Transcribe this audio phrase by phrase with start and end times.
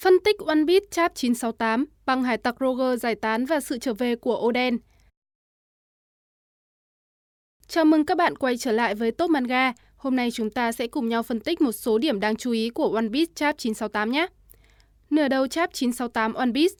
[0.00, 0.58] Phân tích One
[0.90, 4.78] Chap 968, bằng hải tặc Roger giải tán và sự trở về của Oden.
[7.66, 9.72] Chào mừng các bạn quay trở lại với Top Manga.
[9.96, 12.70] Hôm nay chúng ta sẽ cùng nhau phân tích một số điểm đáng chú ý
[12.70, 14.26] của One Piece Chap 968 nhé.
[15.10, 16.74] Nửa đầu Chap 968 One Piece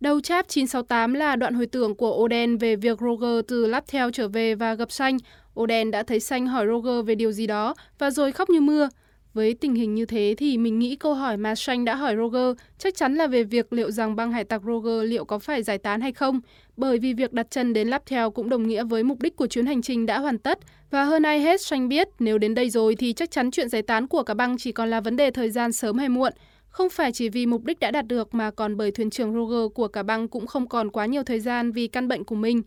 [0.00, 4.28] Đầu chap 968 là đoạn hồi tưởng của Oden về việc Roger từ Laptel trở
[4.28, 5.16] về và gặp Xanh.
[5.60, 8.88] Oden đã thấy Xanh hỏi Roger về điều gì đó và rồi khóc như mưa.
[9.34, 12.56] Với tình hình như thế thì mình nghĩ câu hỏi mà Shanh đã hỏi Roger
[12.78, 15.78] chắc chắn là về việc liệu rằng băng hải tặc Roger liệu có phải giải
[15.78, 16.40] tán hay không,
[16.76, 19.66] bởi vì việc đặt chân đến Laptel cũng đồng nghĩa với mục đích của chuyến
[19.66, 20.58] hành trình đã hoàn tất.
[20.90, 23.82] Và hơn ai hết, Shanh biết nếu đến đây rồi thì chắc chắn chuyện giải
[23.82, 26.32] tán của cả băng chỉ còn là vấn đề thời gian sớm hay muộn.
[26.68, 29.72] Không phải chỉ vì mục đích đã đạt được mà còn bởi thuyền trưởng Roger
[29.74, 32.62] của cả băng cũng không còn quá nhiều thời gian vì căn bệnh của mình.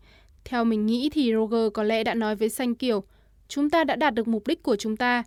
[0.45, 3.03] Theo mình nghĩ thì Roger có lẽ đã nói với Xanh kiểu,
[3.47, 5.23] chúng ta đã đạt được mục đích của chúng ta,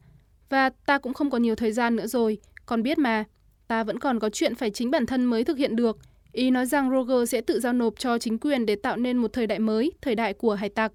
[0.49, 3.25] và ta cũng không còn nhiều thời gian nữa rồi, con biết mà.
[3.69, 5.99] Ta vẫn còn có chuyện phải chính bản thân mới thực hiện được.
[6.33, 9.33] Ý nói rằng Roger sẽ tự giao nộp cho chính quyền để tạo nên một
[9.33, 10.93] thời đại mới, thời đại của hải tặc.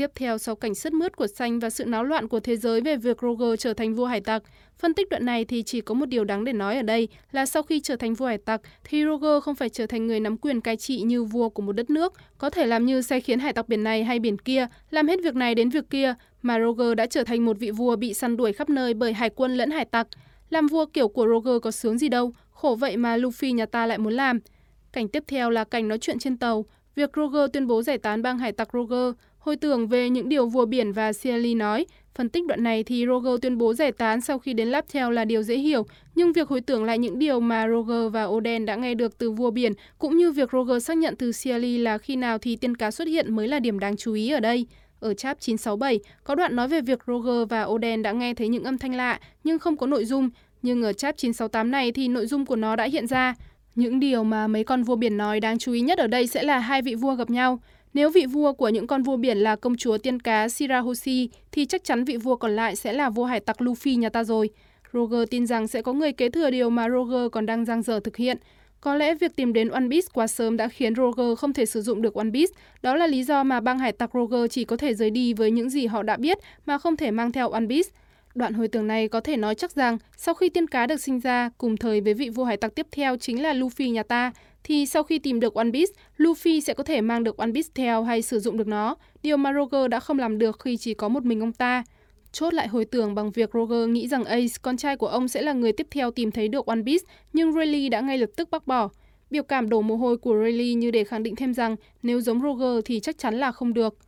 [0.00, 2.80] Tiếp theo sau cảnh sứt mướt của xanh và sự náo loạn của thế giới
[2.80, 4.42] về việc Roger trở thành vua hải tặc,
[4.78, 7.46] phân tích đoạn này thì chỉ có một điều đáng để nói ở đây là
[7.46, 10.36] sau khi trở thành vua hải tặc thì Roger không phải trở thành người nắm
[10.36, 13.38] quyền cai trị như vua của một đất nước, có thể làm như sai khiến
[13.38, 16.58] hải tặc biển này hay biển kia, làm hết việc này đến việc kia, mà
[16.60, 19.56] Roger đã trở thành một vị vua bị săn đuổi khắp nơi bởi hải quân
[19.56, 20.06] lẫn hải tặc.
[20.50, 23.86] Làm vua kiểu của Roger có sướng gì đâu, khổ vậy mà Luffy nhà ta
[23.86, 24.38] lại muốn làm.
[24.92, 28.22] Cảnh tiếp theo là cảnh nói chuyện trên tàu, việc Roger tuyên bố giải tán
[28.22, 31.86] bang hải tặc Roger, hồi tưởng về những điều vua biển và Cieli nói.
[32.14, 35.24] Phân tích đoạn này thì Roger tuyên bố giải tán sau khi đến Laptel là
[35.24, 38.76] điều dễ hiểu, nhưng việc hồi tưởng lại những điều mà Roger và Oden đã
[38.76, 42.16] nghe được từ vua biển, cũng như việc Roger xác nhận từ Cieli là khi
[42.16, 44.66] nào thì tiên cá xuất hiện mới là điểm đáng chú ý ở đây.
[45.00, 48.64] Ở chap 967, có đoạn nói về việc Roger và Oden đã nghe thấy những
[48.64, 50.30] âm thanh lạ nhưng không có nội dung,
[50.62, 53.34] nhưng ở chap 968 này thì nội dung của nó đã hiện ra.
[53.74, 56.42] Những điều mà mấy con vua biển nói đáng chú ý nhất ở đây sẽ
[56.42, 57.60] là hai vị vua gặp nhau.
[57.94, 61.64] Nếu vị vua của những con vua biển là công chúa tiên cá Shirahoshi thì
[61.66, 64.50] chắc chắn vị vua còn lại sẽ là vua hải tặc Luffy nhà ta rồi.
[64.92, 68.00] Roger tin rằng sẽ có người kế thừa điều mà Roger còn đang giang dở
[68.00, 68.36] thực hiện.
[68.80, 71.82] Có lẽ việc tìm đến One Piece quá sớm đã khiến Roger không thể sử
[71.82, 72.52] dụng được One Piece.
[72.82, 75.50] Đó là lý do mà băng hải tặc Roger chỉ có thể rời đi với
[75.50, 77.88] những gì họ đã biết mà không thể mang theo One Piece.
[78.34, 81.20] Đoạn hồi tưởng này có thể nói chắc rằng sau khi tiên cá được sinh
[81.20, 84.32] ra, cùng thời với vị vua hải tặc tiếp theo chính là Luffy nhà ta,
[84.64, 87.68] thì sau khi tìm được One Piece, Luffy sẽ có thể mang được One Piece
[87.74, 90.94] theo hay sử dụng được nó, điều mà Roger đã không làm được khi chỉ
[90.94, 91.84] có một mình ông ta.
[92.32, 95.42] Chốt lại hồi tưởng bằng việc Roger nghĩ rằng Ace, con trai của ông sẽ
[95.42, 98.50] là người tiếp theo tìm thấy được One Piece, nhưng Rayleigh đã ngay lập tức
[98.50, 98.88] bác bỏ.
[99.30, 102.40] Biểu cảm đổ mồ hôi của Rayleigh như để khẳng định thêm rằng nếu giống
[102.40, 103.98] Roger thì chắc chắn là không được.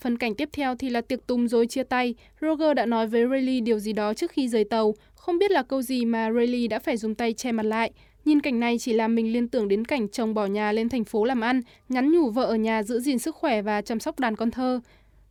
[0.00, 2.14] Phần cảnh tiếp theo thì là tiệc tùng rồi chia tay.
[2.40, 4.94] Roger đã nói với Rayleigh điều gì đó trước khi rời tàu.
[5.22, 7.92] Không biết là câu gì mà Rayleigh đã phải dùng tay che mặt lại.
[8.24, 11.04] Nhìn cảnh này chỉ làm mình liên tưởng đến cảnh chồng bỏ nhà lên thành
[11.04, 14.20] phố làm ăn, nhắn nhủ vợ ở nhà giữ gìn sức khỏe và chăm sóc
[14.20, 14.80] đàn con thơ.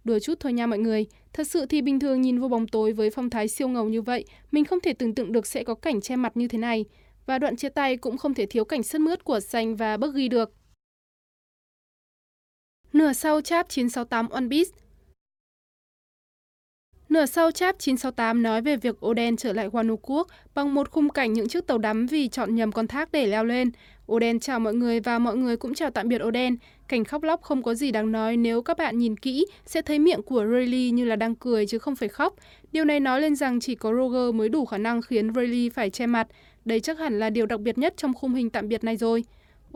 [0.04, 1.06] Đùa chút thôi nha mọi người.
[1.34, 4.02] Thật sự thì bình thường nhìn vô bóng tối với phong thái siêu ngầu như
[4.02, 6.86] vậy, mình không thể tưởng tượng được sẽ có cảnh che mặt như thế này.
[7.26, 10.28] Và đoạn chia tay cũng không thể thiếu cảnh sứt mướt của Xanh và Buggy
[10.28, 10.54] được.
[12.94, 14.81] Nửa sau chap 968 One Piece
[17.12, 21.10] Nửa sau chap 968 nói về việc Oden trở lại Wano Quốc bằng một khung
[21.10, 23.72] cảnh những chiếc tàu đắm vì chọn nhầm con thác để leo lên.
[24.12, 26.58] Oden chào mọi người và mọi người cũng chào tạm biệt Oden.
[26.88, 30.00] Cảnh khóc lóc không có gì đáng nói nếu các bạn nhìn kỹ sẽ thấy
[30.00, 32.36] miệng của Rayleigh như là đang cười chứ không phải khóc.
[32.72, 35.90] Điều này nói lên rằng chỉ có Roger mới đủ khả năng khiến Rayleigh phải
[35.90, 36.28] che mặt.
[36.66, 39.24] Đây chắc hẳn là điều đặc biệt nhất trong khung hình tạm biệt này rồi.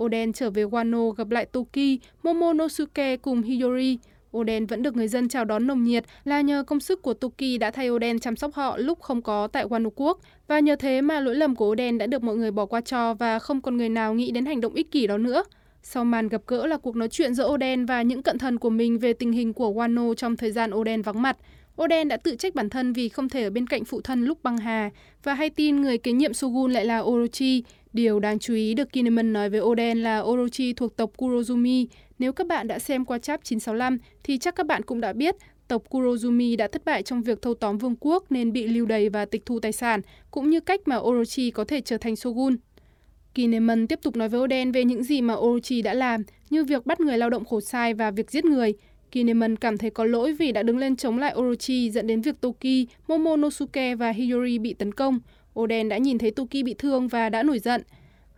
[0.02, 3.97] Oden trở về Wano gặp lại Toki, Momonosuke cùng Hiyori.
[4.35, 7.59] Oden vẫn được người dân chào đón nồng nhiệt là nhờ công sức của Tuki
[7.59, 10.19] đã thay Oden chăm sóc họ lúc không có tại Wano Quốc.
[10.47, 13.14] Và nhờ thế mà lỗi lầm của Oden đã được mọi người bỏ qua cho
[13.14, 15.43] và không còn người nào nghĩ đến hành động ích kỷ đó nữa.
[15.84, 18.70] Sau màn gặp gỡ là cuộc nói chuyện giữa Oden và những cận thần của
[18.70, 21.38] mình về tình hình của Wano trong thời gian Oden vắng mặt.
[21.81, 24.43] Oden đã tự trách bản thân vì không thể ở bên cạnh phụ thân lúc
[24.43, 24.90] băng hà
[25.23, 27.64] và hay tin người kế nhiệm Shogun lại là Orochi.
[27.93, 31.85] Điều đáng chú ý được Kinemon nói với Oden là Orochi thuộc tộc Kurozumi.
[32.20, 35.35] Nếu các bạn đã xem qua chap 965 thì chắc các bạn cũng đã biết
[35.67, 39.09] tộc Kurozumi đã thất bại trong việc thâu tóm vương quốc nên bị lưu đày
[39.09, 40.02] và tịch thu tài sản,
[40.32, 42.58] cũng như cách mà Orochi có thể trở thành Shogun.
[43.35, 46.85] Kinemon tiếp tục nói với Oden về những gì mà Orochi đã làm, như việc
[46.85, 48.73] bắt người lao động khổ sai và việc giết người.
[49.12, 52.41] Kinemon cảm thấy có lỗi vì đã đứng lên chống lại Orochi dẫn đến việc
[52.41, 55.20] Toki, Momonosuke và Hiyori bị tấn công.
[55.59, 57.82] Oden đã nhìn thấy Toki bị thương và đã nổi giận.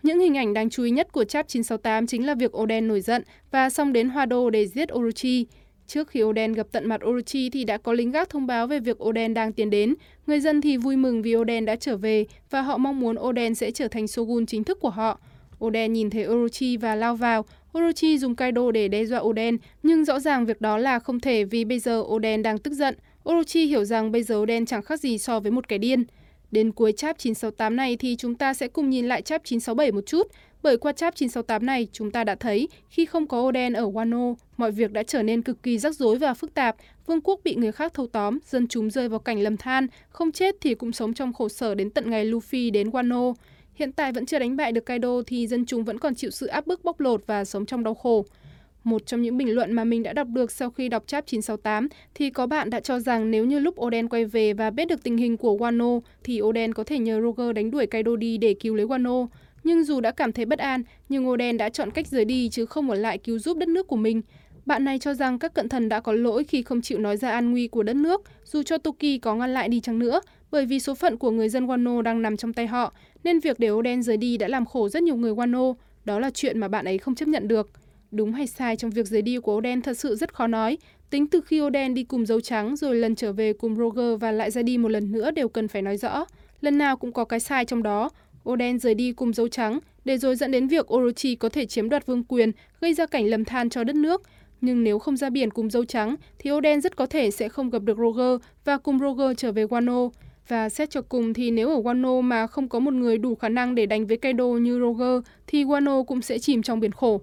[0.04, 3.02] Những hình ảnh đáng chú ý nhất của chap 968 chính là việc Oden nổi
[3.02, 5.46] giận và xông đến Hoa Đô để giết Orochi.
[5.88, 8.80] Trước khi Oden gặp tận mặt Orochi thì đã có lính gác thông báo về
[8.80, 9.96] việc Oden đang tiến đến.
[10.28, 13.56] Người dân thì vui mừng vì Oden đã trở về và họ mong muốn Oden
[13.56, 15.20] sẽ trở thành Shogun chính thức của họ.
[15.66, 17.46] Oden nhìn thấy Orochi và lao vào.
[17.78, 21.44] Orochi dùng Kaido để đe dọa Oden, nhưng rõ ràng việc đó là không thể
[21.44, 22.96] vì bây giờ Oden đang tức giận.
[23.30, 26.04] Orochi hiểu rằng bây giờ Oden chẳng khác gì so với một kẻ điên.
[26.52, 30.06] Đến cuối chap 968 này thì chúng ta sẽ cùng nhìn lại chap 967 một
[30.06, 30.28] chút,
[30.64, 34.36] bởi qua chap 968 này chúng ta đã thấy khi không có Oden ở Wano,
[34.58, 37.56] mọi việc đã trở nên cực kỳ rắc rối và phức tạp, vương quốc bị
[37.56, 40.92] người khác thâu tóm, dân chúng rơi vào cảnh lầm than, không chết thì cũng
[40.92, 43.34] sống trong khổ sở đến tận ngày Luffy đến Wano.
[43.74, 46.48] Hiện tại vẫn chưa đánh bại được Kaido thì dân chúng vẫn còn chịu sự
[46.48, 48.26] áp bức bóc lột và sống trong đau khổ.
[48.84, 51.88] Một trong những bình luận mà mình đã đọc được sau khi đọc chap 968
[52.16, 55.04] thì có bạn đã cho rằng nếu như lúc Oden quay về và biết được
[55.04, 58.56] tình hình của Wano thì Oden có thể nhờ Roger đánh đuổi Kaido đi để
[58.60, 59.28] cứu lấy Wano.
[59.64, 62.66] Nhưng dù đã cảm thấy bất an, nhưng Oden đã chọn cách rời đi chứ
[62.66, 64.22] không ở lại cứu giúp đất nước của mình.
[64.66, 67.32] Bạn này cho rằng các cận thần đã có lỗi khi không chịu nói ra
[67.32, 70.22] an nguy của đất nước, dù cho Toki có ngăn lại đi chăng nữa,
[70.52, 72.94] bởi vì số phận của người dân Wano đang nằm trong tay họ,
[73.24, 75.74] nên việc để Oden rời đi đã làm khổ rất nhiều người Wano.
[76.06, 77.70] Đó là chuyện mà bạn ấy không chấp nhận được.
[78.12, 80.78] Đúng hay sai trong việc rời đi của Oden thật sự rất khó nói.
[81.10, 84.32] Tính từ khi Oden đi cùng dấu trắng rồi lần trở về cùng Roger và
[84.32, 86.26] lại ra đi một lần nữa đều cần phải nói rõ.
[86.62, 88.10] Lần nào cũng có cái sai trong đó.
[88.50, 91.90] Oden rời đi cùng dấu trắng để rồi dẫn đến việc Orochi có thể chiếm
[91.90, 92.52] đoạt vương quyền,
[92.82, 94.22] gây ra cảnh lầm than cho đất nước.
[94.62, 97.70] Nhưng nếu không ra biển cùng dấu trắng thì Oden rất có thể sẽ không
[97.70, 100.10] gặp được Roger và cùng Roger trở về Wano.
[100.48, 103.50] Và xét cho cùng thì nếu ở Wano mà không có một người đủ khả
[103.50, 107.22] năng để đánh với Kaido như Roger thì Wano cũng sẽ chìm trong biển khổ.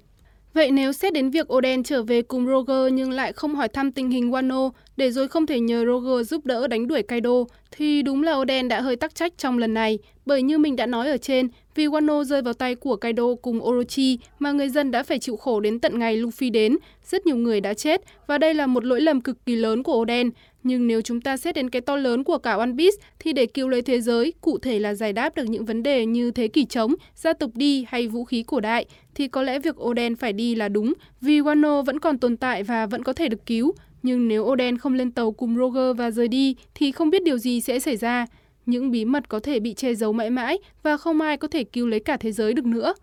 [0.54, 3.92] Vậy nếu xét đến việc Oden trở về cùng Roger nhưng lại không hỏi thăm
[3.92, 7.30] tình hình Wano để rồi không thể nhờ Roger giúp đỡ đánh đuổi Kaido,
[7.70, 9.98] thì đúng là Oden đã hơi tắc trách trong lần này.
[10.26, 13.64] Bởi như mình đã nói ở trên, vì Wano rơi vào tay của Kaido cùng
[13.64, 17.36] Orochi mà người dân đã phải chịu khổ đến tận ngày Luffy đến, rất nhiều
[17.36, 20.30] người đã chết và đây là một lỗi lầm cực kỳ lớn của Oden.
[20.62, 23.46] Nhưng nếu chúng ta xét đến cái to lớn của cả One Piece thì để
[23.46, 26.48] cứu lấy thế giới, cụ thể là giải đáp được những vấn đề như thế
[26.48, 30.16] kỷ trống, gia tộc đi hay vũ khí cổ đại, thì có lẽ việc Oden
[30.16, 33.46] phải đi là đúng vì Wano vẫn còn tồn tại và vẫn có thể được
[33.46, 33.72] cứu.
[34.02, 37.38] Nhưng nếu Oden không lên tàu cùng Roger và rời đi thì không biết điều
[37.38, 38.26] gì sẽ xảy ra.
[38.66, 41.64] Những bí mật có thể bị che giấu mãi mãi và không ai có thể
[41.64, 42.94] cứu lấy cả thế giới được nữa.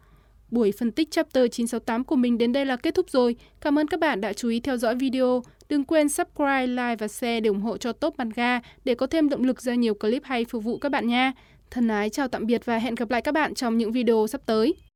[0.51, 3.35] Buổi phân tích chapter 968 của mình đến đây là kết thúc rồi.
[3.61, 5.43] Cảm ơn các bạn đã chú ý theo dõi video.
[5.69, 9.29] Đừng quên subscribe, like và share để ủng hộ cho Top Manga để có thêm
[9.29, 11.33] động lực ra nhiều clip hay phục vụ các bạn nha.
[11.71, 14.41] Thân ái chào tạm biệt và hẹn gặp lại các bạn trong những video sắp
[14.45, 14.90] tới.